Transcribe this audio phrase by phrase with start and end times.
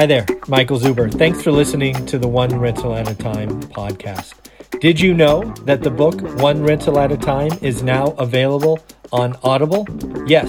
[0.00, 1.12] Hi there, Michael Zuber.
[1.12, 4.32] Thanks for listening to the One Rental at a Time podcast.
[4.80, 8.82] Did you know that the book One Rental at a Time is now available
[9.12, 9.86] on Audible?
[10.26, 10.48] Yes,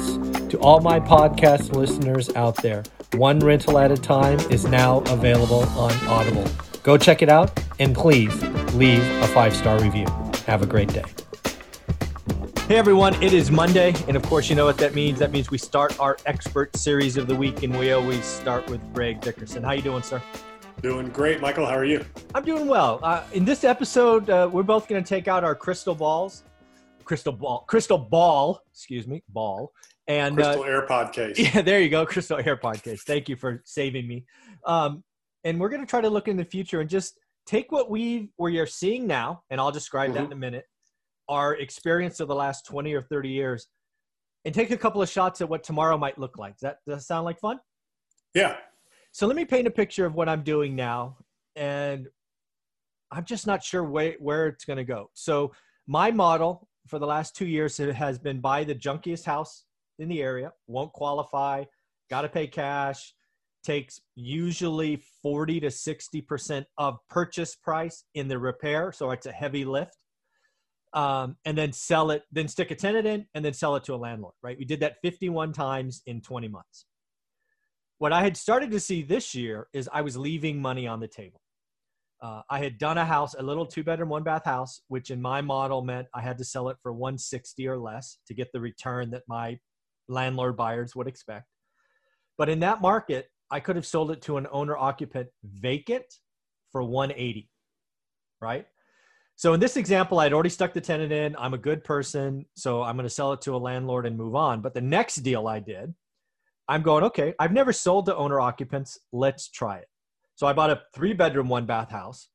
[0.52, 2.84] to all my podcast listeners out there,
[3.16, 6.46] One Rental at a Time is now available on Audible.
[6.84, 8.34] Go check it out and please
[8.74, 10.06] leave a five star review.
[10.48, 11.04] Have a great day.
[12.72, 15.20] Hey everyone, it is Monday, and of course, you know what that means.
[15.20, 18.80] That means we start our expert series of the week, and we always start with
[18.94, 19.62] Greg Dickerson.
[19.62, 20.22] How you doing, sir?
[20.82, 21.66] Doing great, Michael.
[21.66, 22.06] How are you?
[22.34, 23.02] I'm doing well.
[23.04, 26.46] Uh, in this episode, uh, we're both going to take out our crystal balls,
[27.04, 28.62] crystal ball, crystal ball.
[28.72, 29.74] Excuse me, ball,
[30.08, 31.38] and crystal uh, AirPod case.
[31.54, 33.04] Yeah, there you go, crystal AirPod case.
[33.04, 34.24] Thank you for saving me.
[34.66, 35.04] Um,
[35.44, 38.30] and we're going to try to look in the future and just take what we
[38.38, 40.20] we are seeing now, and I'll describe mm-hmm.
[40.20, 40.64] that in a minute
[41.32, 43.68] our experience of the last 20 or 30 years
[44.44, 46.56] and take a couple of shots at what tomorrow might look like.
[46.56, 47.58] Does that, does that sound like fun?
[48.36, 48.58] Yeah.
[49.14, 51.18] So let me paint a picture of what I'm doing now.
[51.56, 52.08] And
[53.12, 55.10] I'm just not sure where, where it's going to go.
[55.14, 55.54] So
[55.88, 59.64] my model for the last two years has been buy the junkiest house
[60.00, 61.64] in the area, won't qualify,
[62.10, 63.14] got to pay cash,
[63.64, 68.92] takes usually 40 to 60% of purchase price in the repair.
[68.92, 69.96] So it's a heavy lift
[70.94, 73.94] um, and then sell it, then stick a tenant in, and then sell it to
[73.94, 74.58] a landlord, right?
[74.58, 76.86] We did that 51 times in 20 months.
[77.98, 81.08] What I had started to see this year is I was leaving money on the
[81.08, 81.42] table.
[82.22, 85.22] Uh, I had done a house, a little two bedroom, one bath house, which in
[85.22, 88.60] my model meant I had to sell it for 160 or less to get the
[88.60, 89.58] return that my
[90.08, 91.46] landlord buyers would expect.
[92.38, 96.06] But in that market, I could have sold it to an owner occupant vacant
[96.72, 97.50] for 180,
[98.40, 98.66] right?
[99.42, 101.36] So in this example, I'd already stuck the tenant in.
[101.36, 104.36] I'm a good person, so I'm going to sell it to a landlord and move
[104.36, 104.62] on.
[104.62, 105.96] But the next deal I did,
[106.68, 109.00] I'm going, okay, I've never sold to owner occupants.
[109.12, 109.88] Let's try it.
[110.36, 112.30] So I bought a three bedroom, one bath house,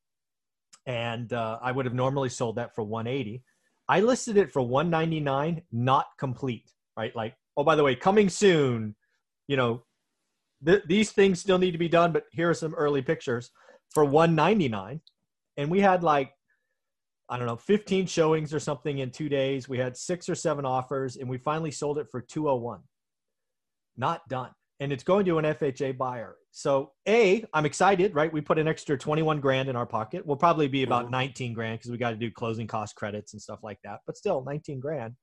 [0.84, 3.40] and uh, I would have normally sold that for 180.
[3.88, 7.14] I listed it for 199, not complete, right?
[7.14, 8.96] Like, oh, by the way, coming soon.
[9.46, 9.84] You know,
[10.66, 13.52] th- these things still need to be done, but here are some early pictures
[13.94, 15.00] for 199.
[15.56, 16.32] And we had like
[17.28, 19.68] I don't know, 15 showings or something in two days.
[19.68, 22.80] We had six or seven offers, and we finally sold it for 201.
[23.96, 24.50] Not done.
[24.78, 26.36] And it's going to an FHA buyer.
[26.52, 28.32] So, A, I'm excited, right?
[28.32, 30.24] We put an extra 21 grand in our pocket.
[30.24, 31.12] We'll probably be about mm-hmm.
[31.12, 34.16] 19 grand because we got to do closing cost credits and stuff like that, but
[34.16, 35.14] still 19 grand.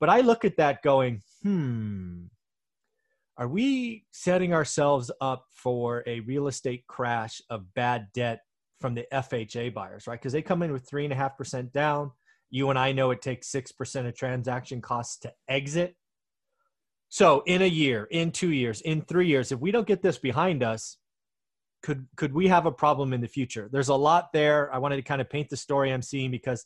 [0.00, 2.24] But I look at that going, hmm,
[3.36, 8.40] are we setting ourselves up for a real estate crash of bad debt
[8.80, 10.18] from the FHA buyers, right?
[10.18, 12.10] Because they come in with three and a half percent down.
[12.50, 15.96] You and I know it takes six percent of transaction costs to exit.
[17.08, 20.18] So in a year, in two years, in three years, if we don't get this
[20.18, 20.96] behind us,
[21.82, 23.68] could could we have a problem in the future?
[23.70, 24.72] There's a lot there.
[24.74, 26.64] I wanted to kind of paint the story I'm seeing because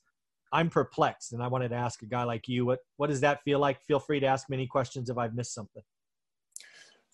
[0.53, 3.43] I'm perplexed, and I wanted to ask a guy like you, what what does that
[3.45, 3.83] feel like?
[3.83, 5.83] Feel free to ask me any questions if I've missed something.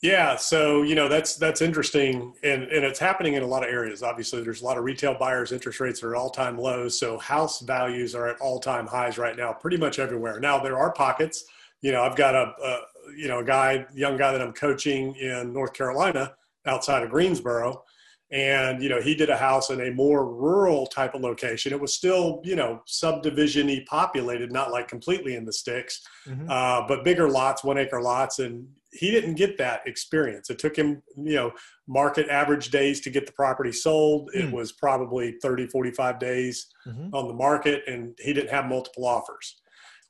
[0.04, 3.70] Yeah, so you know that's that's interesting, and and it's happening in a lot of
[3.70, 4.02] areas.
[4.02, 5.50] Obviously, there's a lot of retail buyers.
[5.50, 9.16] Interest rates are at all time lows, so house values are at all time highs
[9.16, 10.38] right now, pretty much everywhere.
[10.38, 11.46] Now there are pockets.
[11.80, 12.80] You know, I've got a, a
[13.16, 16.34] you know a guy, young guy that I'm coaching in North Carolina,
[16.66, 17.82] outside of Greensboro,
[18.30, 21.80] and you know he did a house in a more rural type of location it
[21.80, 26.50] was still you know subdivision-y populated not like completely in the sticks mm-hmm.
[26.50, 30.76] uh, but bigger lots one acre lots and he didn't get that experience it took
[30.76, 31.52] him you know
[31.86, 34.44] market average days to get the property sold mm.
[34.44, 37.14] it was probably 30 45 days mm-hmm.
[37.14, 39.60] on the market and he didn't have multiple offers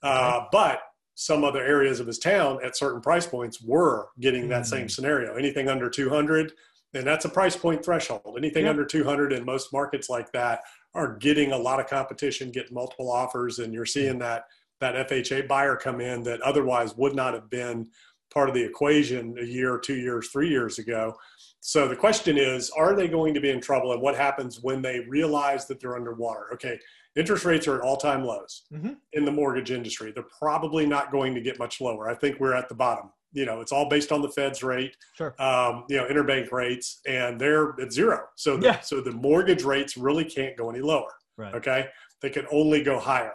[0.02, 0.36] uh, okay.
[0.36, 0.80] uh, but
[1.16, 4.66] some other areas of his town at certain price points were getting that mm.
[4.66, 6.52] same scenario anything under 200
[6.94, 8.36] and that's a price point threshold.
[8.38, 10.60] Anything under 200 in most markets like that
[10.94, 14.44] are getting a lot of competition, getting multiple offers, and you're seeing that
[14.80, 17.88] that FHA buyer come in that otherwise would not have been
[18.34, 21.14] part of the equation a year, two years, three years ago.
[21.60, 24.82] So the question is, are they going to be in trouble, and what happens when
[24.82, 26.52] they realize that they're underwater?
[26.52, 26.78] Okay,
[27.16, 28.92] interest rates are at all-time lows mm-hmm.
[29.14, 30.12] in the mortgage industry.
[30.12, 32.10] They're probably not going to get much lower.
[32.10, 34.96] I think we're at the bottom you know, it's all based on the Fed's rate,
[35.14, 35.34] sure.
[35.42, 38.20] um, you know, interbank rates, and they're at zero.
[38.36, 38.80] So, the, yeah.
[38.80, 41.10] so the mortgage rates really can't go any lower.
[41.36, 41.52] Right.
[41.54, 41.88] Okay,
[42.22, 43.34] they can only go higher.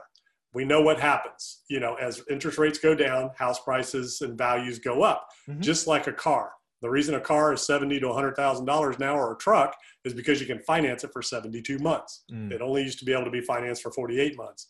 [0.54, 1.62] We know what happens.
[1.70, 5.62] You know, as interest rates go down, house prices and values go up, mm-hmm.
[5.62, 6.52] just like a car.
[6.82, 9.76] The reason a car is seventy to hundred thousand dollars now, or a truck,
[10.06, 12.24] is because you can finance it for seventy-two months.
[12.32, 12.52] Mm.
[12.52, 14.68] It only used to be able to be financed for forty-eight months.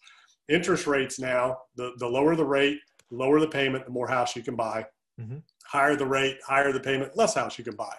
[0.49, 2.79] Interest rates now, the, the lower the rate,
[3.11, 4.83] lower the payment, the more house you can buy
[5.19, 5.37] Mm-hmm.
[5.65, 7.93] Higher the rate, higher the payment, less house you can buy.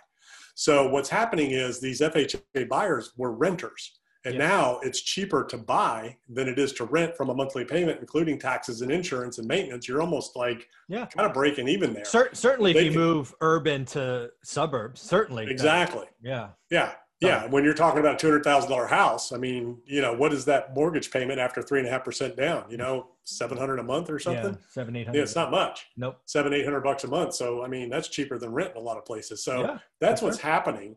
[0.55, 4.00] So what's happening is these FHA buyers were renters.
[4.25, 4.49] And yeah.
[4.49, 8.39] now it's cheaper to buy than it is to rent from a monthly payment, including
[8.39, 9.89] taxes and insurance and maintenance.
[9.89, 11.07] You're almost like yeah.
[11.07, 12.05] kind of breaking even there.
[12.05, 15.51] Cer- certainly, they if you can, move urban to suburbs, certainly.
[15.51, 16.07] Exactly.
[16.23, 16.49] Yeah.
[16.71, 16.93] Yeah.
[17.21, 17.47] Yeah.
[17.47, 21.11] When you're talking about a $200,000 house, I mean, you know, what is that mortgage
[21.11, 22.65] payment after three and a half percent down?
[22.71, 24.53] You know, 700 a month or something?
[24.53, 25.17] Yeah, seven, 800.
[25.17, 25.87] Yeah, it's not much.
[25.97, 26.19] Nope.
[26.27, 27.35] Seven, 800 bucks a month.
[27.35, 29.45] So, I mean, that's cheaper than rent in a lot of places.
[29.45, 30.51] So yeah, that's what's sure.
[30.51, 30.97] happening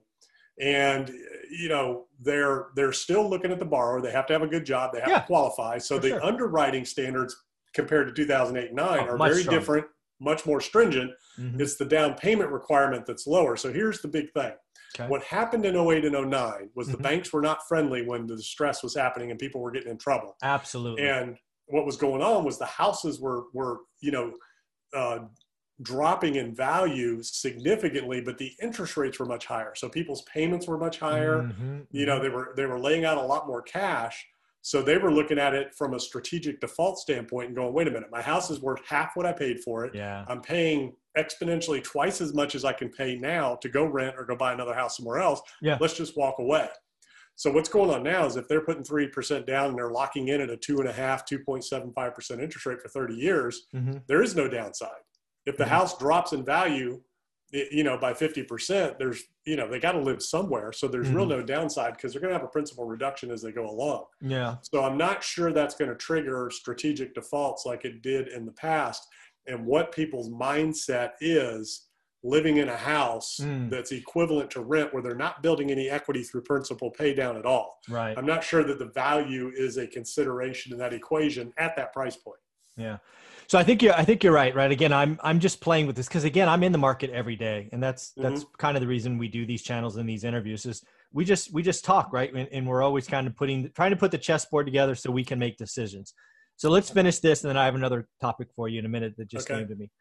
[0.60, 1.12] and
[1.50, 4.66] you know they're they're still looking at the borrower they have to have a good
[4.66, 6.24] job they have yeah, to qualify so the sure.
[6.24, 7.36] underwriting standards
[7.74, 9.60] compared to 2008 and 9 oh, are very stronger.
[9.60, 9.86] different
[10.20, 11.60] much more stringent mm-hmm.
[11.60, 14.52] it's the down payment requirement that's lower so here's the big thing
[14.96, 15.10] okay.
[15.10, 16.98] what happened in 08 and 09 was mm-hmm.
[16.98, 19.98] the banks were not friendly when the stress was happening and people were getting in
[19.98, 21.36] trouble absolutely and
[21.68, 24.32] what was going on was the houses were were you know
[24.96, 25.20] uh,
[25.82, 29.74] dropping in value significantly, but the interest rates were much higher.
[29.76, 31.44] So people's payments were much higher.
[31.44, 32.24] Mm-hmm, you know, mm-hmm.
[32.24, 34.26] they were they were laying out a lot more cash.
[34.66, 37.92] So they were looking at it from a strategic default standpoint and going, wait a
[37.92, 39.94] minute, my house is worth half what I paid for it.
[39.94, 40.24] Yeah.
[40.30, 44.24] I'm paying exponentially twice as much as I can pay now to go rent or
[44.24, 45.42] go buy another house somewhere else.
[45.62, 45.78] Yeah.
[45.82, 46.70] Let's just walk away.
[47.36, 50.30] So what's going on now is if they're putting three percent down and they're locking
[50.30, 52.90] in at a two and a half, two point seven five percent interest rate for
[52.90, 53.98] thirty years, mm-hmm.
[54.08, 54.90] there is no downside.
[55.46, 55.74] If the mm-hmm.
[55.74, 57.02] house drops in value,
[57.52, 60.72] you know, by 50%, there's, you know, they got to live somewhere.
[60.72, 61.18] So there's mm-hmm.
[61.18, 64.06] real no downside because they're going to have a principal reduction as they go along.
[64.22, 64.56] Yeah.
[64.72, 68.52] So I'm not sure that's going to trigger strategic defaults like it did in the
[68.52, 69.08] past.
[69.46, 71.88] And what people's mindset is
[72.24, 73.70] living in a house mm.
[73.70, 77.46] that's equivalent to rent where they're not building any equity through principal pay down at
[77.46, 77.80] all.
[77.90, 78.18] Right.
[78.18, 82.16] I'm not sure that the value is a consideration in that equation at that price
[82.16, 82.40] point.
[82.78, 82.98] Yeah.
[83.48, 84.72] So I think you're I think you're right, right?
[84.72, 87.70] Again, I'm I'm just playing with this because again, I'm in the market every day,
[87.72, 88.24] and that's mm-hmm.
[88.24, 91.54] that's kind of the reason we do these channels and these interviews is we just
[91.54, 92.34] we just talk, right?
[92.34, 95.24] And, and, we're always kind of putting trying to put the chessboard together so we
[95.24, 96.14] can make decisions.
[96.56, 99.16] So let's finish this, and then I have another topic for you in a minute
[99.18, 99.60] that just okay.
[99.60, 99.92] came to me.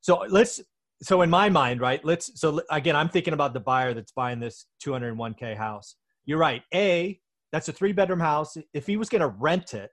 [0.00, 0.62] So let's
[1.02, 2.02] so in my mind, right?
[2.04, 5.96] Let's so again, I'm thinking about the buyer that's buying this 201k house.
[6.24, 6.62] You're right.
[6.72, 7.20] A
[7.52, 8.56] that's a three bedroom house.
[8.72, 9.90] If he was going to rent it,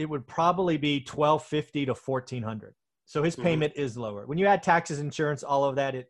[0.00, 2.74] it would probably be 1250 to 1400
[3.10, 3.42] so his mm-hmm.
[3.42, 3.82] payment mm-hmm.
[3.82, 4.24] is lower.
[4.24, 6.06] When you add taxes insurance all of that it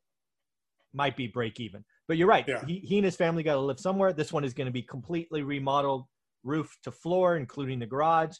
[0.93, 1.83] might be break even.
[2.07, 2.45] But you're right.
[2.47, 2.63] Yeah.
[2.67, 4.13] he, he and his family got to live somewhere.
[4.13, 6.05] This one is going to be completely remodeled
[6.45, 8.37] roof to floor including the garage.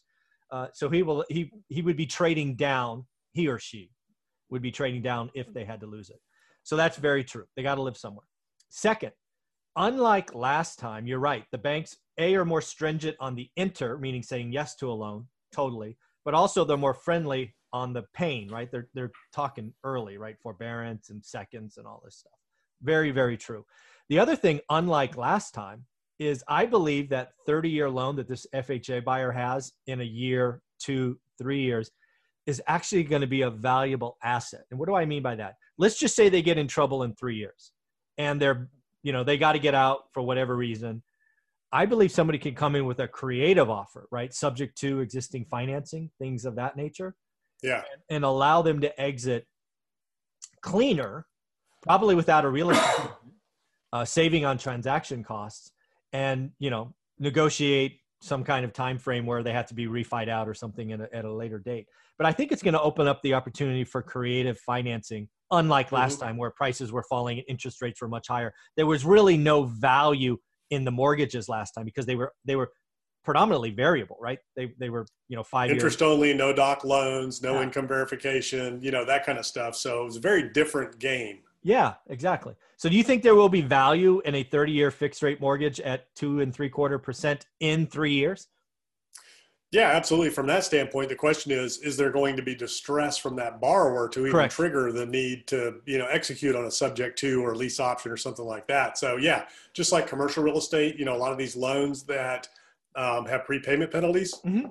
[0.51, 3.91] Uh, so he will he he would be trading down he or she
[4.51, 6.21] would be trading down if they had to lose it.
[6.63, 7.47] So that's very true.
[7.57, 8.27] They got to live somewhere.
[8.69, 9.13] Second
[9.77, 14.21] unlike last time you're right the banks a are more stringent on the enter meaning
[14.21, 15.97] saying yes to a loan totally.
[16.25, 18.71] But also they're more friendly on the pain, right?
[18.71, 20.37] They're they're talking early, right?
[20.43, 22.33] Forbearance and seconds and all this stuff.
[22.83, 23.65] Very, very true.
[24.09, 25.85] The other thing, unlike last time,
[26.19, 30.63] is I believe that 30 year loan that this FHA buyer has in a year,
[30.79, 31.91] two, three years
[32.47, 34.65] is actually going to be a valuable asset.
[34.71, 35.55] And what do I mean by that?
[35.79, 37.73] Let's just say they get in trouble in three years
[38.19, 38.69] and they're,
[39.03, 41.03] you know, they got to get out for whatever reason
[41.73, 44.33] I believe somebody can come in with a creative offer, right?
[44.35, 47.15] Subject to existing financing, things of that nature.
[47.63, 47.83] Yeah.
[47.93, 49.47] And, and allow them to exit
[50.63, 51.27] cleaner,
[51.83, 53.11] probably without a real estate,
[53.93, 55.71] uh, saving on transaction costs,
[56.13, 60.29] and you know negotiate some kind of time frame where they have to be refied
[60.29, 61.87] out or something a, at a later date.
[62.19, 66.19] But I think it's going to open up the opportunity for creative financing, unlike last
[66.19, 66.27] mm-hmm.
[66.27, 68.53] time where prices were falling and interest rates were much higher.
[68.77, 70.37] There was really no value
[70.71, 72.71] in the mortgages last time because they were they were
[73.25, 74.39] predominantly variable, right?
[74.57, 76.11] They they were you know five interest years.
[76.11, 77.63] only, no doc loans, no yeah.
[77.63, 79.77] income verification, you know that kind of stuff.
[79.77, 81.41] So it was a very different game.
[81.63, 82.55] Yeah, exactly.
[82.79, 85.79] So do you think there will be value in a 30 year fixed rate mortgage
[85.81, 88.49] at two and three quarter percent in three years?
[89.73, 90.31] Yeah, absolutely.
[90.31, 94.09] From that standpoint, the question is: Is there going to be distress from that borrower
[94.09, 94.53] to even Correct.
[94.53, 98.17] trigger the need to, you know, execute on a subject to or lease option or
[98.17, 98.99] something like that?
[98.99, 102.49] So, yeah, just like commercial real estate, you know, a lot of these loans that
[102.97, 104.35] um, have prepayment penalties.
[104.45, 104.71] Mm-hmm.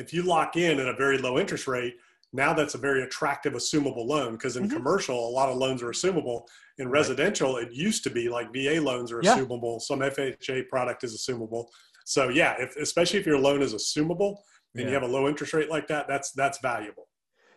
[0.00, 1.96] If you lock in at a very low interest rate,
[2.32, 4.76] now that's a very attractive assumable loan because in mm-hmm.
[4.76, 6.42] commercial, a lot of loans are assumable.
[6.78, 9.36] In residential, it used to be like VA loans are yeah.
[9.36, 9.80] assumable.
[9.80, 11.66] Some FHA product is assumable.
[12.04, 14.36] So yeah, if, especially if your loan is assumable
[14.74, 14.88] and yeah.
[14.88, 17.08] you have a low interest rate like that, that's that's valuable.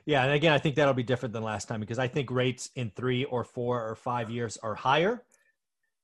[0.05, 2.69] Yeah, and again, I think that'll be different than last time because I think rates
[2.75, 5.23] in three or four or five years are higher.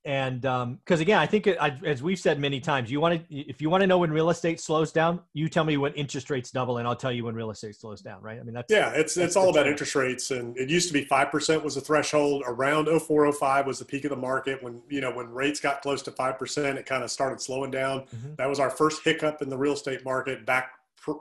[0.05, 3.27] And because um, again, I think it, I, as we've said many times, you want
[3.29, 5.93] to if you want to know when real estate slows down, you tell me when
[5.93, 8.21] interest rates double, and I'll tell you when real estate slows down.
[8.21, 8.39] Right?
[8.39, 10.93] I mean, that's yeah, it's that's it's all about interest rates, and it used to
[10.93, 12.43] be five percent was the threshold.
[12.47, 16.01] Around 0405 was the peak of the market when you know when rates got close
[16.03, 18.01] to five percent, it kind of started slowing down.
[18.01, 18.35] Mm-hmm.
[18.37, 20.78] That was our first hiccup in the real estate market back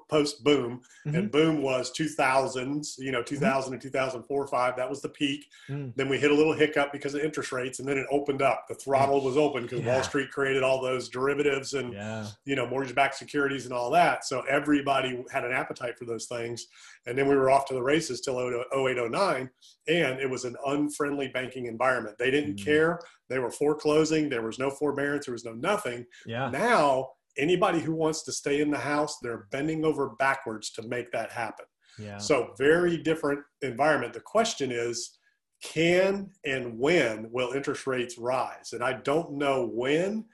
[0.08, 1.16] post boom mm-hmm.
[1.16, 3.73] and boom was 2000s you know 2000 mm-hmm.
[3.75, 5.92] and 2004 5 that was the peak mm.
[5.97, 8.66] then we hit a little hiccup because of interest rates and then it opened up
[8.68, 9.94] the throttle was open because yeah.
[9.94, 12.26] wall street created all those derivatives and yeah.
[12.44, 16.26] you know mortgage backed securities and all that so everybody had an appetite for those
[16.26, 16.66] things
[17.06, 19.49] and then we were off to the races till 0809
[19.88, 22.64] and it was an unfriendly banking environment they didn't mm.
[22.64, 27.80] care they were foreclosing there was no forbearance there was no nothing yeah now anybody
[27.80, 31.66] who wants to stay in the house, they're bending over backwards to make that happen.
[31.99, 32.18] Yeah.
[32.18, 34.12] So very different environment.
[34.12, 35.18] The question is,
[35.62, 38.73] can and when will interest rates rise?
[38.73, 40.25] And I don't know when.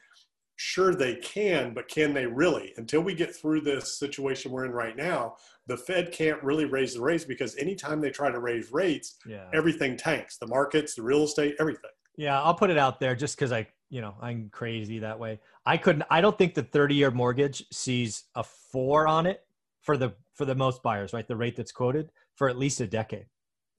[0.57, 2.73] Sure, they can, but can they really?
[2.77, 5.35] Until we get through this situation we're in right now,
[5.67, 9.49] the Fed can't really raise the rates because anytime they try to raise rates, yeah.
[9.53, 11.91] everything tanks the markets, the real estate, everything.
[12.17, 15.41] Yeah, I'll put it out there just because I, you know, I'm crazy that way.
[15.67, 16.05] I couldn't.
[16.11, 19.41] I don't think the 30 year mortgage sees a four on it
[19.83, 21.27] for the for the most buyers, right?
[21.27, 23.27] The rate that's quoted for at least a decade.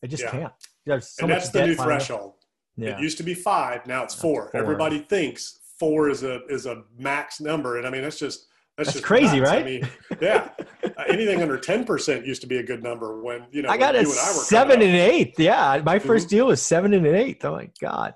[0.02, 0.32] It just yeah.
[0.32, 0.54] can't.
[0.86, 2.34] There's so and that's the new threshold.
[2.78, 2.98] Yeah.
[2.98, 3.86] It used to be five.
[3.88, 4.50] Now it's four.
[4.52, 4.62] four.
[4.62, 8.88] Everybody thinks four is a is a max number, and I mean that's just that's,
[8.88, 9.52] that's just crazy, nuts.
[9.52, 9.62] right?
[9.62, 9.90] I mean,
[10.22, 10.50] yeah.
[11.08, 13.70] Anything under ten percent used to be a good number when you know.
[13.70, 15.40] I got a seven and an eighth.
[15.40, 16.28] Yeah, my 1st mm-hmm.
[16.28, 17.46] deal was seven and an eighth.
[17.46, 18.16] Oh my god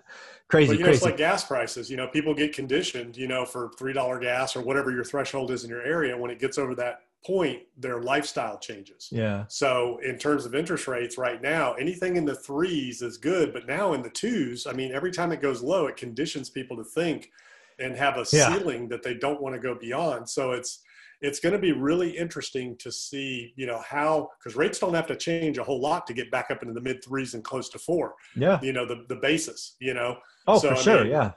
[0.49, 0.73] crazy.
[0.73, 1.89] But, you know, it's like gas prices.
[1.89, 3.15] You know, people get conditioned.
[3.15, 6.17] You know, for three dollar gas or whatever your threshold is in your area.
[6.17, 9.09] When it gets over that point, their lifestyle changes.
[9.11, 9.45] Yeah.
[9.47, 13.67] So in terms of interest rates, right now, anything in the threes is good, but
[13.67, 16.83] now in the twos, I mean, every time it goes low, it conditions people to
[16.83, 17.29] think
[17.77, 18.53] and have a yeah.
[18.53, 20.29] ceiling that they don't want to go beyond.
[20.29, 20.79] So it's
[21.21, 25.07] it's going to be really interesting to see, you know, how because rates don't have
[25.07, 27.69] to change a whole lot to get back up into the mid threes and close
[27.69, 28.15] to four.
[28.35, 28.59] Yeah.
[28.61, 30.17] You know, the the basis, you know.
[30.47, 31.03] Oh, so, for sure.
[31.03, 31.31] mean, yeah.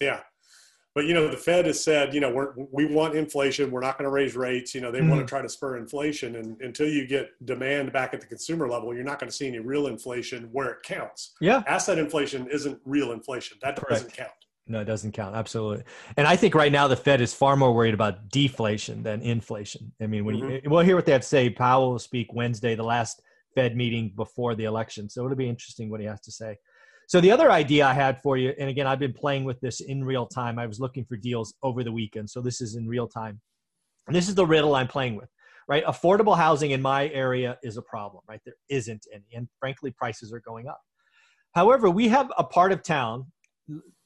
[0.00, 0.20] Yeah.
[0.94, 3.70] But you know, the Fed has said, you know, we're, we want inflation.
[3.70, 4.74] We're not going to raise rates.
[4.74, 5.10] You know, they mm-hmm.
[5.10, 8.68] want to try to spur inflation, and until you get demand back at the consumer
[8.68, 11.34] level, you're not going to see any real inflation where it counts.
[11.40, 13.56] Yeah, asset inflation isn't real inflation.
[13.62, 13.90] That Correct.
[13.90, 14.32] doesn't count.
[14.70, 15.34] No, it doesn't count.
[15.34, 15.82] Absolutely.
[16.16, 19.92] And I think right now the Fed is far more worried about deflation than inflation.
[20.00, 20.50] I mean, when mm-hmm.
[20.50, 21.50] you, we'll hear what they have to say.
[21.50, 23.20] Powell will speak Wednesday, the last
[23.56, 25.10] Fed meeting before the election.
[25.10, 26.56] So it'll be interesting what he has to say.
[27.08, 29.80] So the other idea I had for you, and again, I've been playing with this
[29.80, 30.56] in real time.
[30.56, 32.30] I was looking for deals over the weekend.
[32.30, 33.40] So this is in real time.
[34.06, 35.28] And this is the riddle I'm playing with,
[35.66, 35.84] right?
[35.84, 38.40] Affordable housing in my area is a problem, right?
[38.44, 39.24] There isn't any.
[39.34, 40.80] And frankly, prices are going up.
[41.56, 43.26] However, we have a part of town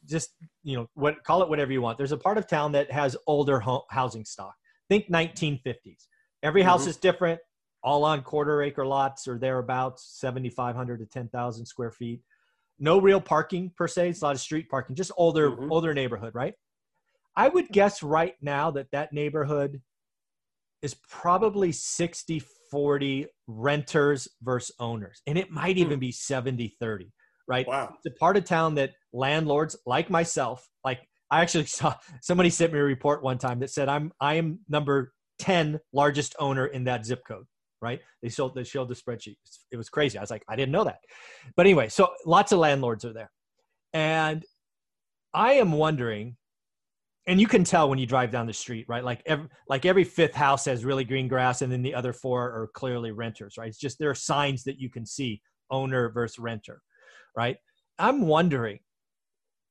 [0.06, 0.30] just
[0.62, 1.98] you know what call it whatever you want.
[1.98, 4.54] There's a part of town that has older ho- housing stock.
[4.88, 6.06] Think 1950s
[6.42, 6.90] every house mm-hmm.
[6.90, 7.40] is different.
[7.82, 12.20] All on quarter acre lots or thereabouts 7500 to 10000 square feet.
[12.78, 14.10] No real parking per se.
[14.10, 15.72] It's a lot of street parking just older mm-hmm.
[15.72, 16.54] older neighborhood right?
[17.36, 19.82] I would guess right now that that neighborhood
[20.82, 26.00] is probably 60 40 renters versus owners and it might even mm.
[26.00, 27.12] be 70 30
[27.48, 27.66] right?
[27.66, 27.94] Wow.
[27.96, 32.72] It's a part of town that landlords like myself, like I actually saw somebody sent
[32.72, 36.84] me a report one time that said I'm I am number 10 largest owner in
[36.84, 37.44] that zip code,
[37.82, 38.00] right?
[38.22, 39.36] They showed they showed the spreadsheet.
[39.70, 40.18] It was crazy.
[40.18, 40.98] I was like, I didn't know that.
[41.56, 43.30] But anyway, so lots of landlords are there.
[43.92, 44.44] And
[45.32, 46.36] I am wondering
[47.26, 49.02] and you can tell when you drive down the street, right?
[49.02, 52.42] Like every like every fifth house has really green grass, and then the other four
[52.42, 53.68] are clearly renters, right?
[53.68, 56.82] It's just there are signs that you can see owner versus renter
[57.36, 57.56] right?
[57.98, 58.80] I'm wondering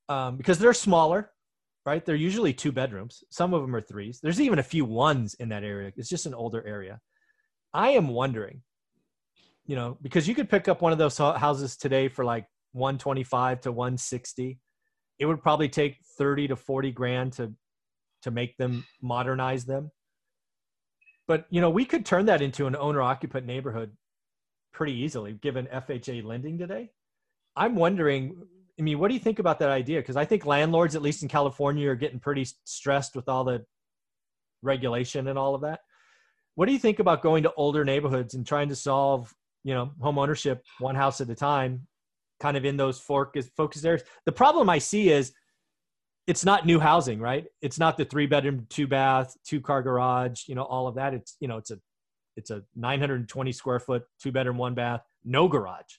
[0.09, 1.31] um, because they're smaller,
[1.85, 2.05] right?
[2.05, 3.23] They're usually two bedrooms.
[3.29, 4.19] Some of them are threes.
[4.21, 5.91] There's even a few ones in that area.
[5.95, 6.99] It's just an older area.
[7.73, 8.61] I am wondering,
[9.65, 13.61] you know, because you could pick up one of those houses today for like 125
[13.61, 14.59] to 160.
[15.19, 17.53] It would probably take 30 to 40 grand to
[18.23, 19.91] to make them modernize them.
[21.27, 23.91] But you know, we could turn that into an owner occupant neighborhood
[24.73, 26.89] pretty easily given FHA lending today.
[27.55, 28.35] I'm wondering,
[28.79, 29.99] I mean, what do you think about that idea?
[29.99, 33.65] Because I think landlords, at least in California, are getting pretty stressed with all the
[34.61, 35.81] regulation and all of that.
[36.55, 39.33] What do you think about going to older neighborhoods and trying to solve,
[39.63, 41.87] you know, home ownership one house at a time,
[42.39, 44.03] kind of in those focus focus areas?
[44.25, 45.33] The problem I see is
[46.25, 47.45] it's not new housing, right?
[47.61, 51.13] It's not the three bedroom, two bath, two car garage, you know, all of that.
[51.13, 51.79] It's you know, it's a
[52.35, 55.97] it's a 920 square foot, two bedroom, one bath, no garage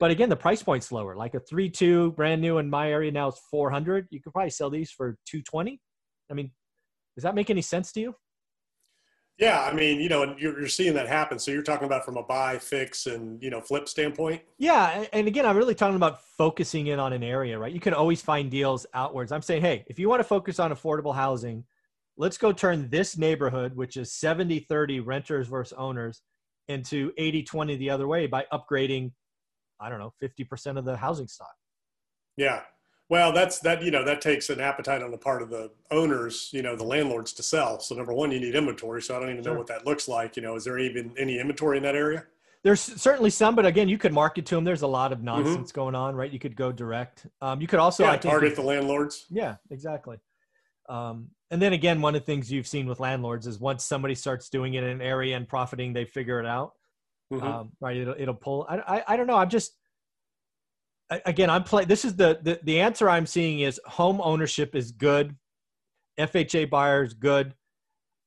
[0.00, 1.14] but again, the price point's lower.
[1.14, 4.08] Like a three two brand new in my area now is four hundred.
[4.10, 5.80] You could probably sell these for two twenty.
[6.30, 6.50] I mean,
[7.14, 8.14] does that make any sense to you?
[9.38, 11.40] Yeah, I mean, you know, you're, you're seeing that happen.
[11.40, 14.42] So you're talking about from a buy, fix, and you know, flip standpoint.
[14.58, 17.72] Yeah, and again, I'm really talking about focusing in on an area, right?
[17.72, 19.32] You can always find deals outwards.
[19.32, 21.64] I'm saying, hey, if you want to focus on affordable housing,
[22.16, 26.22] let's go turn this neighborhood, which is 70-30 renters versus owners,
[26.68, 29.12] into 80-20 the other way by upgrading,
[29.84, 31.54] I don't know, 50% of the housing stock.
[32.36, 32.62] Yeah,
[33.10, 33.82] well, that's that.
[33.82, 36.48] You know, that takes an appetite on the part of the owners.
[36.52, 37.78] You know, the landlords to sell.
[37.78, 39.02] So number one, you need inventory.
[39.02, 39.52] So I don't even sure.
[39.52, 40.36] know what that looks like.
[40.36, 42.24] You know, is there even any inventory in that area?
[42.62, 44.64] There's certainly some, but again, you could market to them.
[44.64, 45.26] There's a lot of mm-hmm.
[45.26, 45.80] nonsense mm-hmm.
[45.80, 46.30] going on, right?
[46.30, 47.26] You could go direct.
[47.42, 49.26] Um, you could also yeah, target the landlords.
[49.30, 50.16] Yeah, exactly.
[50.88, 54.14] Um, and then again, one of the things you've seen with landlords is once somebody
[54.14, 56.72] starts doing it in an area and profiting, they figure it out.
[57.32, 57.46] Mm-hmm.
[57.46, 57.96] Um, right?
[57.96, 58.66] It'll, it'll pull.
[58.68, 59.36] I, I, I don't know.
[59.36, 59.76] I'm just
[61.24, 61.88] again, I'm playing.
[61.88, 65.36] This is the, the the answer I'm seeing is home ownership is good,
[66.18, 67.54] FHA buyers good,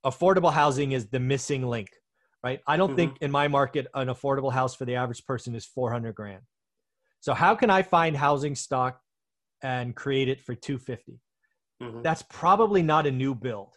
[0.05, 1.89] affordable housing is the missing link,
[2.43, 2.61] right?
[2.67, 2.95] I don't mm-hmm.
[2.95, 6.43] think in my market an affordable house for the average person is 400 grand.
[7.19, 8.99] So how can I find housing stock
[9.63, 11.19] and create it for 250?
[11.81, 12.01] Mm-hmm.
[12.01, 13.73] That's probably not a new build,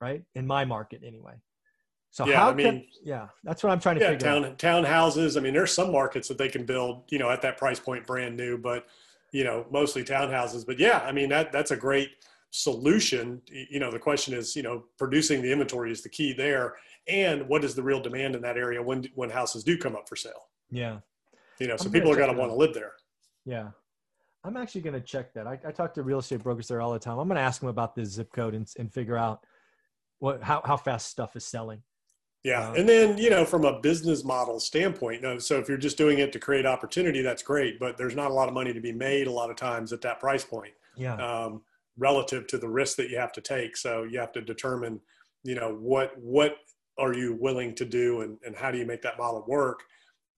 [0.00, 0.22] right?
[0.34, 1.34] In my market anyway.
[2.12, 4.44] So yeah, how I mean, can, yeah, that's what I'm trying to yeah, figure town,
[4.44, 4.58] out.
[4.58, 5.38] Townhouses.
[5.38, 8.06] I mean, there's some markets that they can build, you know, at that price point,
[8.06, 8.86] brand new, but
[9.32, 10.66] you know, mostly townhouses.
[10.66, 12.10] But yeah, I mean, that that's a great
[12.50, 13.40] solution.
[13.50, 16.74] You know, the question is, you know, producing the inventory is the key there,
[17.08, 20.06] and what is the real demand in that area when when houses do come up
[20.06, 20.50] for sale?
[20.70, 20.98] Yeah,
[21.58, 22.92] you know, so I'm people are going to want to live there.
[23.46, 23.70] Yeah,
[24.44, 25.46] I'm actually going to check that.
[25.46, 27.18] I, I talk to real estate brokers there all the time.
[27.18, 29.46] I'm going to ask them about this zip code and, and figure out
[30.18, 31.82] what how how fast stuff is selling.
[32.44, 32.68] Yeah.
[32.68, 36.18] Um, and then, you know, from a business model standpoint, so if you're just doing
[36.18, 38.92] it to create opportunity, that's great, but there's not a lot of money to be
[38.92, 40.72] made a lot of times at that price point.
[40.96, 41.14] Yeah.
[41.14, 41.62] Um,
[41.98, 43.76] relative to the risk that you have to take.
[43.76, 44.98] So you have to determine,
[45.44, 46.56] you know, what what
[46.98, 49.82] are you willing to do and, and how do you make that model work?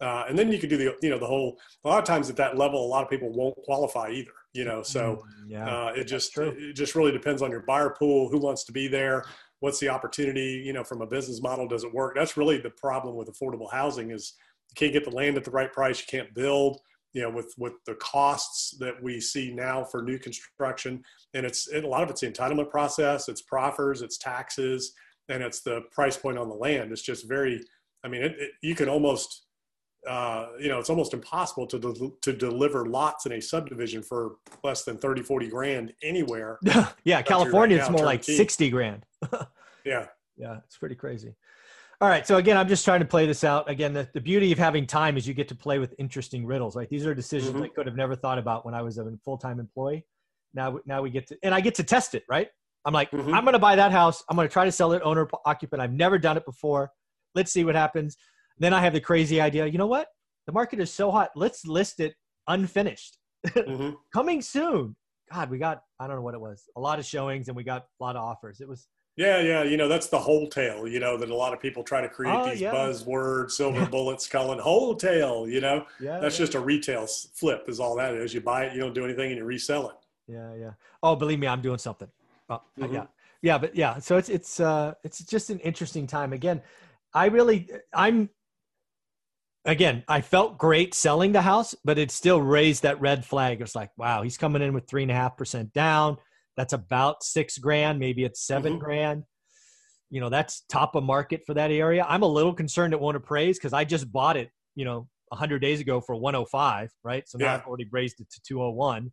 [0.01, 2.29] Uh, and then you could do the, you know, the whole, a lot of times
[2.29, 5.69] at that level, a lot of people won't qualify either, you know, so mm, yeah,
[5.69, 8.89] uh, it just, it just really depends on your buyer pool, who wants to be
[8.89, 9.25] there
[9.61, 11.67] what's the opportunity you know from a business model?
[11.67, 12.15] Does it work?
[12.15, 14.35] That's really the problem with affordable housing is
[14.71, 16.01] you can't get the land at the right price.
[16.01, 16.81] You can't build
[17.13, 21.03] you know with with the costs that we see now for new construction.
[21.33, 24.93] And it's a lot of it's the entitlement process it's proffers it's taxes
[25.29, 26.93] and it's the price point on the land.
[26.93, 27.61] It's just very
[28.05, 29.44] i mean it, it, you can almost
[30.09, 34.37] uh, you know, it's almost impossible to de- to deliver lots in a subdivision for
[34.63, 36.59] less than 30, 40 grand anywhere.
[37.05, 39.05] yeah, California, right it's more like 60 grand.
[39.85, 40.07] yeah.
[40.37, 41.35] Yeah, it's pretty crazy.
[42.01, 42.27] All right.
[42.27, 43.71] So again, I'm just trying to play this out.
[43.71, 46.77] Again, the, the beauty of having time is you get to play with interesting riddles,
[46.77, 46.89] right?
[46.89, 47.65] These are decisions mm-hmm.
[47.65, 50.05] I could have never thought about when I was a full-time employee.
[50.53, 52.49] Now, now we get to, and I get to test it, right?
[52.85, 53.33] I'm like, mm-hmm.
[53.33, 54.23] I'm going to buy that house.
[54.29, 55.81] I'm going to try to sell it owner occupant.
[55.81, 56.91] I've never done it before.
[57.35, 58.17] Let's see what happens.
[58.59, 59.67] Then I have the crazy idea.
[59.67, 60.09] You know what?
[60.47, 61.31] The market is so hot.
[61.35, 62.15] Let's list it
[62.47, 63.19] unfinished.
[63.49, 63.91] Mm-hmm.
[64.13, 64.97] Coming soon.
[65.33, 66.65] God, we got I don't know what it was.
[66.77, 68.61] A lot of showings and we got a lot of offers.
[68.61, 68.87] It was
[69.17, 70.89] yeah, yeah, you know that's the wholetail.
[70.89, 72.75] You know that a lot of people try to create oh, these yeah.
[72.75, 75.49] buzzwords, silver bullets, calling wholetail.
[75.49, 76.45] You know, yeah, that's yeah.
[76.45, 77.69] just a retail flip.
[77.69, 78.35] Is all that is.
[78.35, 79.97] You buy it, you don't do anything, and you resell it.
[80.27, 80.71] Yeah, yeah.
[81.01, 82.09] Oh, believe me, I'm doing something.
[82.49, 82.93] Oh, mm-hmm.
[82.93, 83.07] yeah,
[83.41, 84.01] yeah, but yeah.
[84.01, 86.33] So it's it's uh it's just an interesting time.
[86.33, 86.61] Again,
[87.13, 88.31] I really I'm
[89.65, 93.61] again, I felt great selling the house, but it still raised that red flag.
[93.61, 96.19] It's like, wow, he's coming in with three and a half percent down.
[96.57, 98.85] That's about six grand, maybe it's 7 mm-hmm.
[98.85, 99.25] grand.
[100.11, 102.07] You know, that's top of market for that area.
[102.09, 105.59] I'm a little concerned it won't appraise because I just bought it, you know, 100
[105.59, 107.29] days ago for 105, right?
[107.29, 107.55] So now yeah.
[107.55, 109.11] I've already raised it to 201.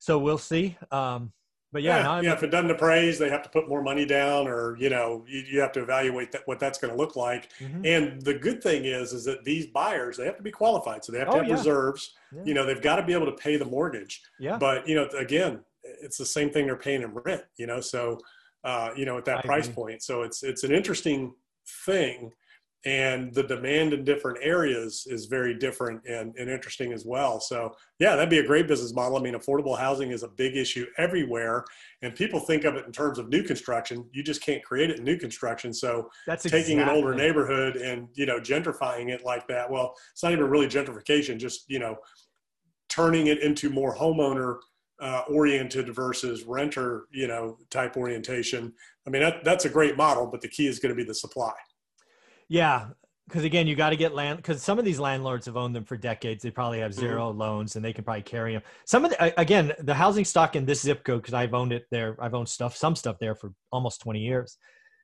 [0.00, 0.76] So we'll see.
[0.90, 1.32] Um,
[1.72, 4.46] but yeah, yeah, yeah, if it doesn't appraise, they have to put more money down,
[4.46, 7.50] or you know, you, you have to evaluate that, what that's going to look like.
[7.58, 7.86] Mm-hmm.
[7.86, 11.12] And the good thing is, is that these buyers they have to be qualified, so
[11.12, 11.54] they have to oh, have yeah.
[11.54, 12.14] reserves.
[12.34, 12.42] Yeah.
[12.44, 14.20] You know, they've got to be able to pay the mortgage.
[14.38, 14.58] Yeah.
[14.58, 17.42] But you know, again, it's the same thing they're paying in rent.
[17.56, 18.18] You know, so
[18.64, 19.74] uh, you know at that I price agree.
[19.74, 21.32] point, so it's it's an interesting
[21.86, 22.32] thing
[22.84, 27.38] and the demand in different areas is very different and, and interesting as well.
[27.38, 29.16] So yeah, that'd be a great business model.
[29.16, 31.64] I mean, affordable housing is a big issue everywhere,
[32.02, 34.04] and people think of it in terms of new construction.
[34.12, 35.72] You just can't create it in new construction.
[35.72, 36.82] So that's taking exactly.
[36.82, 39.70] an older neighborhood and you know gentrifying it like that.
[39.70, 41.38] Well, it's not even really gentrification.
[41.38, 41.96] Just you know,
[42.88, 44.58] turning it into more homeowner.
[45.00, 48.72] Uh, oriented versus renter, you know, type orientation.
[49.04, 51.12] I mean, that, that's a great model, but the key is going to be the
[51.12, 51.50] supply.
[52.52, 52.88] Yeah,
[53.26, 55.86] because again, you got to get land because some of these landlords have owned them
[55.86, 56.42] for decades.
[56.42, 57.38] They probably have 0 mm-hmm.
[57.40, 58.60] loans and they can probably carry them.
[58.84, 61.86] Some of the, again, the housing stock in this zip code because I've owned it
[61.90, 62.14] there.
[62.20, 64.58] I've owned stuff, some stuff there for almost 20 years.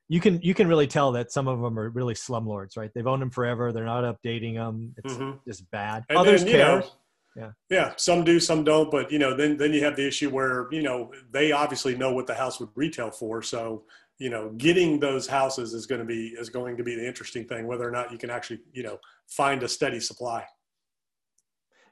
[0.09, 2.91] You can you can really tell that some of them are really slumlords, right?
[2.93, 3.71] They've owned them forever.
[3.71, 4.93] They're not updating them.
[5.03, 5.37] It's mm-hmm.
[5.47, 6.03] just bad.
[6.09, 6.79] And Others then, care.
[6.81, 6.87] Know,
[7.35, 7.51] yeah.
[7.71, 7.93] Yeah.
[7.95, 8.91] Some do, some don't.
[8.91, 12.13] But you know, then then you have the issue where you know they obviously know
[12.13, 13.41] what the house would retail for.
[13.41, 13.85] So
[14.19, 17.45] you know, getting those houses is going to be is going to be the interesting
[17.45, 17.65] thing.
[17.65, 20.45] Whether or not you can actually you know find a steady supply.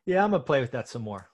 [0.05, 1.29] Yeah, I'm gonna play with that some more.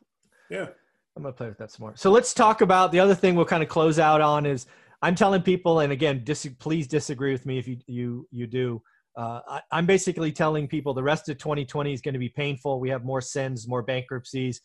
[0.49, 0.67] Yeah.
[1.15, 1.93] I'm gonna play with that some more.
[1.95, 4.67] So let's talk about the other thing we'll kind of close out on is
[5.01, 8.81] I'm telling people, and again, dis- please disagree with me if you you you do.
[9.15, 12.79] Uh, I, am basically telling people the rest of 2020 is going to be painful.
[12.79, 14.59] We have more sins, more bankruptcies,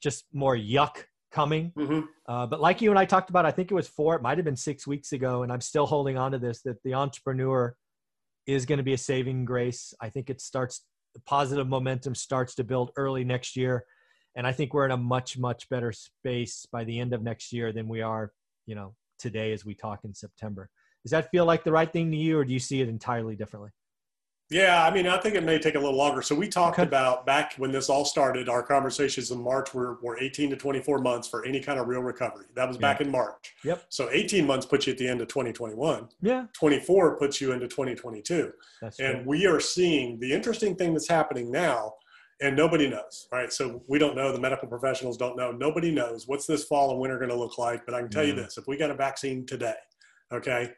[0.00, 1.72] just more yuck coming.
[1.76, 2.00] Mm-hmm.
[2.26, 4.38] Uh, but like you and I talked about, I think it was four, it might
[4.38, 7.74] have been six weeks ago, and I'm still holding on to this that the entrepreneur
[8.46, 9.94] is going to be a saving grace.
[10.00, 13.84] I think it starts, the positive momentum starts to build early next year.
[14.36, 17.52] And I think we're in a much, much better space by the end of next
[17.52, 18.32] year than we are,
[18.66, 20.68] you know, today as we talk in September.
[21.04, 23.34] Does that feel like the right thing to you, or do you see it entirely
[23.34, 23.70] differently?
[24.50, 26.22] Yeah, I mean, I think it may take a little longer.
[26.22, 26.86] So we talked okay.
[26.86, 30.98] about back when this all started, our conversations in March were, were 18 to 24
[30.98, 32.46] months for any kind of real recovery.
[32.56, 33.54] That was back in March.
[33.64, 33.84] Yep.
[33.90, 36.08] So 18 months puts you at the end of 2021.
[36.20, 36.46] Yeah.
[36.52, 38.52] 24 puts you into 2022.
[38.82, 39.24] That's and true.
[39.24, 41.94] we are seeing the interesting thing that's happening now,
[42.42, 43.52] and nobody knows, right?
[43.52, 44.32] So we don't know.
[44.32, 45.52] The medical professionals don't know.
[45.52, 47.84] Nobody knows what's this fall and winter going to look like.
[47.86, 48.42] But I can tell you mm-hmm.
[48.42, 49.74] this: if we got a vaccine today,
[50.32, 50.72] okay,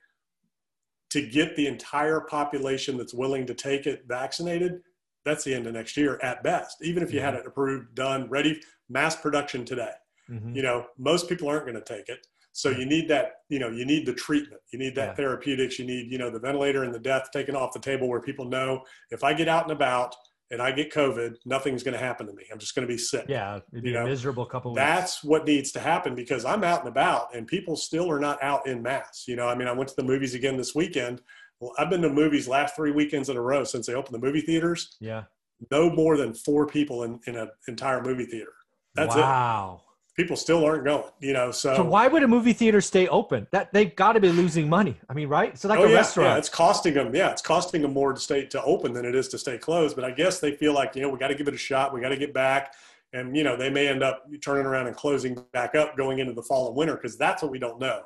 [1.12, 4.80] to get the entire population that's willing to take it vaccinated,
[5.26, 6.78] that's the end of next year at best.
[6.82, 9.92] Even if you had it approved, done, ready, mass production today.
[10.30, 10.56] Mm-hmm.
[10.56, 12.26] You know, most people aren't going to take it.
[12.52, 15.14] So you need that, you know, you need the treatment, you need that yeah.
[15.14, 18.20] therapeutics, you need, you know, the ventilator and the death taken off the table where
[18.20, 20.14] people know if I get out and about,
[20.52, 22.44] and I get COVID, nothing's going to happen to me.
[22.52, 23.24] I'm just going to be sick.
[23.26, 24.04] Yeah, it'd be you know?
[24.04, 24.74] a miserable couple.
[24.74, 28.40] That's what needs to happen because I'm out and about, and people still are not
[28.42, 29.24] out in mass.
[29.26, 31.22] You know, I mean, I went to the movies again this weekend.
[31.58, 34.24] Well, I've been to movies last three weekends in a row since they opened the
[34.24, 34.96] movie theaters.
[35.00, 35.24] Yeah,
[35.70, 38.52] no more than four people in, in an entire movie theater.
[38.94, 39.20] That's wow.
[39.20, 39.24] it.
[39.24, 39.82] Wow
[40.16, 43.46] people still aren't going you know so, so why would a movie theater stay open?
[43.50, 45.56] That they've got to be losing money i mean right?
[45.58, 46.30] So like oh, a yeah, restaurant.
[46.30, 49.14] yeah it's costing them yeah it's costing them more to stay to open than it
[49.14, 51.34] is to stay closed but i guess they feel like you know we got to
[51.34, 52.74] give it a shot we got to get back
[53.12, 56.32] and you know they may end up turning around and closing back up going into
[56.32, 58.02] the fall and winter because that's what we don't know.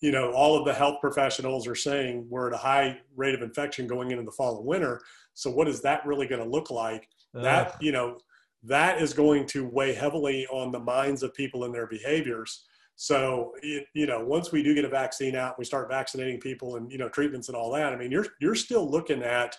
[0.00, 3.42] You know all of the health professionals are saying we're at a high rate of
[3.42, 5.00] infection going into the fall and winter
[5.34, 7.08] so what is that really going to look like?
[7.34, 8.18] That you know
[8.64, 12.64] that is going to weigh heavily on the minds of people and their behaviors.
[12.96, 16.90] So, you know, once we do get a vaccine out, we start vaccinating people and,
[16.90, 17.92] you know, treatments and all that.
[17.92, 19.56] I mean, you're, you're still looking at,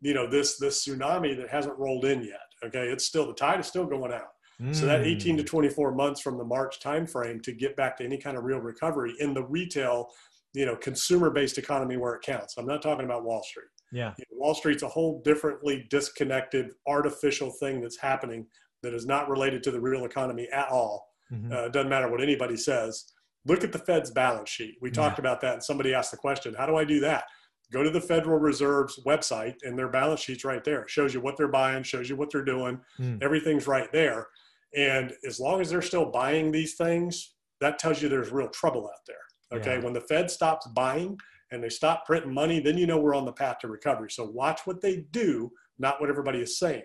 [0.00, 2.40] you know, this, this tsunami that hasn't rolled in yet.
[2.64, 2.88] Okay.
[2.88, 4.32] It's still, the tide is still going out.
[4.60, 4.74] Mm.
[4.74, 8.16] So that 18 to 24 months from the March timeframe to get back to any
[8.16, 10.08] kind of real recovery in the retail,
[10.54, 12.56] you know, consumer based economy where it counts.
[12.56, 13.68] I'm not talking about Wall Street.
[13.92, 14.14] Yeah.
[14.18, 18.46] You know, Wall Street's a whole differently disconnected, artificial thing that's happening
[18.82, 21.08] that is not related to the real economy at all.
[21.32, 21.52] Mm-hmm.
[21.52, 23.12] Uh, doesn't matter what anybody says.
[23.46, 24.76] Look at the Fed's balance sheet.
[24.80, 25.22] We talked yeah.
[25.22, 27.24] about that, and somebody asked the question, How do I do that?
[27.72, 30.82] Go to the Federal Reserve's website, and their balance sheet's right there.
[30.82, 32.80] It shows you what they're buying, shows you what they're doing.
[32.98, 33.22] Mm.
[33.22, 34.26] Everything's right there.
[34.74, 38.86] And as long as they're still buying these things, that tells you there's real trouble
[38.86, 39.60] out there.
[39.60, 39.76] Okay.
[39.76, 39.84] Yeah.
[39.84, 41.18] When the Fed stops buying,
[41.50, 44.10] and they stop printing money, then you know we're on the path to recovery.
[44.10, 46.82] So watch what they do, not what everybody is saying.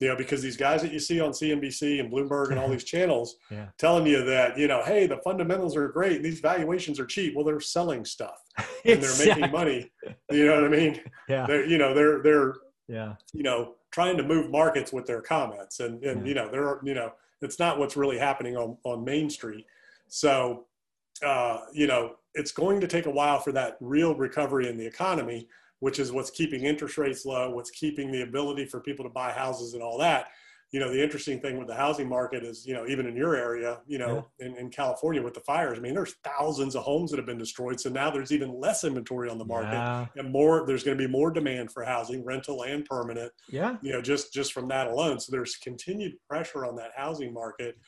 [0.00, 2.84] You know, because these guys that you see on CNBC and Bloomberg and all these
[2.84, 3.66] channels yeah.
[3.78, 7.34] telling you that, you know, hey, the fundamentals are great, and these valuations are cheap.
[7.34, 8.40] Well, they're selling stuff
[8.84, 9.90] and they're making money.
[10.30, 11.00] You know what I mean?
[11.28, 11.46] Yeah.
[11.46, 12.54] They're, you know, they're they're
[12.86, 15.80] yeah, you know, trying to move markets with their comments.
[15.80, 16.28] And and yeah.
[16.28, 19.66] you know, they're you know, it's not what's really happening on, on Main Street.
[20.08, 20.64] So
[21.24, 24.86] uh, you know, it's going to take a while for that real recovery in the
[24.86, 25.48] economy,
[25.80, 29.30] which is what's keeping interest rates low, what's keeping the ability for people to buy
[29.30, 30.28] houses and all that.
[30.70, 33.34] You know, the interesting thing with the housing market is, you know, even in your
[33.34, 34.46] area, you know, yeah.
[34.48, 37.38] in, in California with the fires, I mean, there's thousands of homes that have been
[37.38, 37.80] destroyed.
[37.80, 40.04] So now there's even less inventory on the market yeah.
[40.16, 43.32] and more, there's going to be more demand for housing, rental and permanent.
[43.48, 43.78] Yeah.
[43.80, 45.20] You know, just, just from that alone.
[45.20, 47.78] So there's continued pressure on that housing market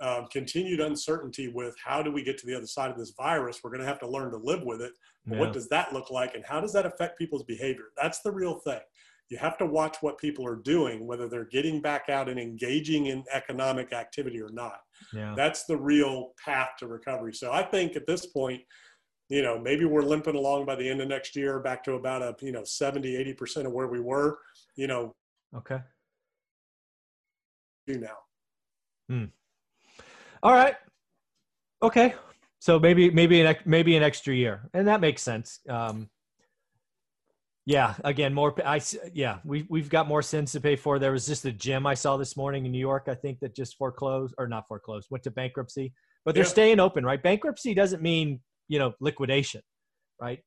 [0.00, 3.60] um, continued uncertainty with how do we get to the other side of this virus.
[3.62, 4.92] We're going to have to learn to live with it.
[5.26, 5.38] Yeah.
[5.38, 7.86] What does that look like, and how does that affect people's behavior?
[8.00, 8.80] That's the real thing.
[9.28, 13.06] You have to watch what people are doing, whether they're getting back out and engaging
[13.06, 14.80] in economic activity or not.
[15.12, 15.34] Yeah.
[15.36, 17.34] That's the real path to recovery.
[17.34, 18.62] So I think at this point,
[19.28, 22.22] you know, maybe we're limping along by the end of next year back to about
[22.22, 24.38] a, you know, 70, 80% of where we were,
[24.76, 25.14] you know.
[25.54, 25.80] Okay.
[27.86, 28.16] Do now.
[29.10, 29.24] Hmm.
[30.42, 30.74] All right.
[31.82, 32.14] Okay.
[32.60, 35.60] So maybe, maybe an, maybe an extra year and that makes sense.
[35.68, 36.08] Um,
[37.68, 38.54] yeah, again, more.
[38.64, 38.80] I
[39.12, 40.98] yeah, we we've got more sins to pay for.
[40.98, 43.08] There was just a gym I saw this morning in New York.
[43.08, 45.92] I think that just foreclosed or not foreclosed, went to bankruptcy,
[46.24, 46.48] but they're yeah.
[46.48, 47.22] staying open, right?
[47.22, 49.60] Bankruptcy doesn't mean you know liquidation,
[50.18, 50.40] right?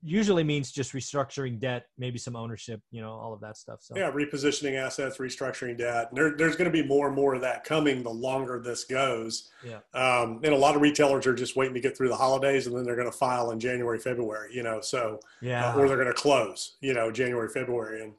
[0.00, 3.82] Usually means just restructuring debt, maybe some ownership, you know, all of that stuff.
[3.82, 6.08] So yeah, repositioning assets, restructuring debt.
[6.12, 9.50] There, there's going to be more and more of that coming the longer this goes.
[9.64, 9.78] Yeah.
[9.92, 12.76] Um, and a lot of retailers are just waiting to get through the holidays, and
[12.76, 14.54] then they're going to file in January, February.
[14.54, 16.76] You know, so yeah, uh, or they're going to close.
[16.80, 18.12] You know, January, February, and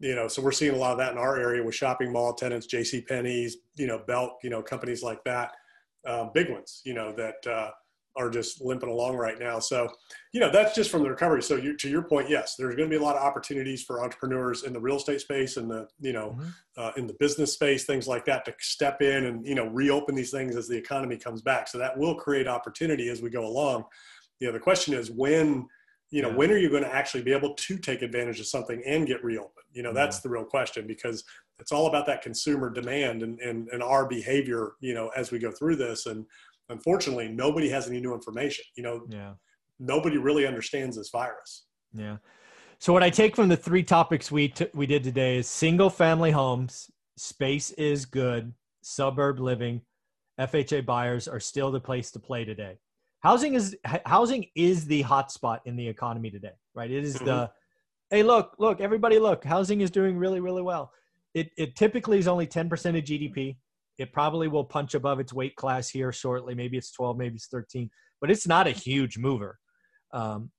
[0.00, 2.32] you know, so we're seeing a lot of that in our area with shopping mall
[2.32, 3.02] tenants, J.C.
[3.02, 5.52] Penney's, you know, Belk, you know, companies like that,
[6.06, 7.46] um, big ones, you know, that.
[7.46, 7.70] Uh,
[8.18, 9.58] are just limping along right now.
[9.60, 9.88] So,
[10.32, 11.42] you know, that's just from the recovery.
[11.42, 14.02] So, you, to your point, yes, there's going to be a lot of opportunities for
[14.02, 16.48] entrepreneurs in the real estate space and the, you know, mm-hmm.
[16.76, 20.14] uh, in the business space, things like that, to step in and you know reopen
[20.14, 21.68] these things as the economy comes back.
[21.68, 23.84] So that will create opportunity as we go along.
[24.40, 25.66] You know, the question is when.
[26.10, 26.36] You know, yeah.
[26.36, 29.22] when are you going to actually be able to take advantage of something and get
[29.22, 29.66] reopened?
[29.74, 30.20] You know, that's yeah.
[30.22, 31.22] the real question because
[31.58, 35.38] it's all about that consumer demand and, and, and our behavior, you know, as we
[35.38, 36.06] go through this.
[36.06, 36.24] And,
[36.68, 38.64] unfortunately, nobody has any new information.
[38.76, 39.32] You know, yeah.
[39.78, 41.66] nobody really understands this virus.
[41.92, 42.18] Yeah.
[42.78, 45.90] So what I take from the three topics we t- we did today is single
[45.90, 48.52] family homes, space is good,
[48.82, 49.80] suburb living,
[50.38, 52.78] FHA buyers are still the place to play today.
[53.20, 53.76] Housing is
[54.06, 56.90] housing is the hotspot in the economy today, right?
[56.90, 57.24] It is mm-hmm.
[57.24, 57.50] the
[58.10, 60.92] hey look look everybody look housing is doing really really well.
[61.34, 63.56] It it typically is only ten percent of GDP.
[63.98, 66.54] It probably will punch above its weight class here shortly.
[66.54, 69.58] Maybe it's 12, maybe it's 13, but it's not a huge mover.
[70.12, 70.50] Um,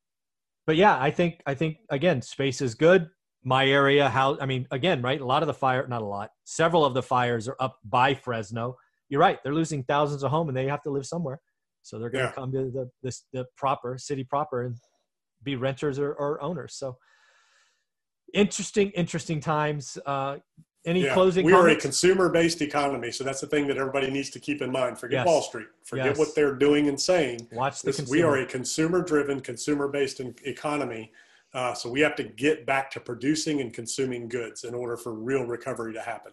[0.67, 3.09] but yeah, I think I think again, space is good.
[3.43, 5.19] My area, how I mean, again, right?
[5.19, 8.13] A lot of the fire, not a lot, several of the fires are up by
[8.13, 8.75] Fresno.
[9.07, 11.41] You're right; they're losing thousands of home, and they have to live somewhere.
[11.81, 12.35] So they're going to yeah.
[12.35, 14.75] come to the this the proper city proper and
[15.41, 16.75] be renters or, or owners.
[16.75, 16.97] So
[18.33, 19.97] interesting, interesting times.
[20.05, 20.37] Uh,
[20.89, 21.13] any yeah.
[21.13, 21.45] closing?
[21.45, 21.75] We comments?
[21.75, 24.97] are a consumer-based economy, so that's the thing that everybody needs to keep in mind.
[24.97, 25.27] Forget yes.
[25.27, 25.67] Wall Street.
[25.83, 26.17] Forget yes.
[26.17, 27.47] what they're doing and saying.
[27.51, 28.07] Watch the.
[28.09, 31.11] we are a consumer-driven, consumer-based economy.
[31.53, 35.13] Uh, so we have to get back to producing and consuming goods in order for
[35.13, 36.31] real recovery to happen.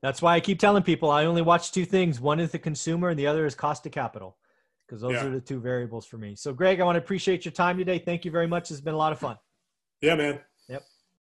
[0.00, 2.20] That's why I keep telling people I only watch two things.
[2.20, 4.36] One is the consumer, and the other is cost of capital,
[4.86, 5.24] because those yeah.
[5.24, 6.36] are the two variables for me.
[6.36, 7.98] So, Greg, I want to appreciate your time today.
[7.98, 8.70] Thank you very much.
[8.70, 9.38] It's been a lot of fun.
[10.00, 10.40] Yeah, man.